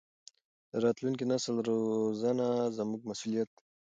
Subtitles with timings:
[0.71, 3.63] د راتلونکي نسل روزنه زموږ مسؤلیت دی.